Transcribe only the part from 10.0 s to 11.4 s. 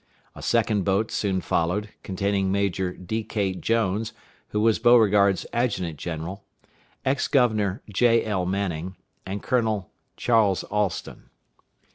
Charles Alston.